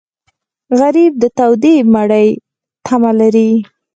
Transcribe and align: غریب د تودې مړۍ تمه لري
غریب 0.79 1.13
د 1.19 1.23
تودې 1.37 1.75
مړۍ 1.93 2.27
تمه 2.87 3.11
لري 3.19 3.51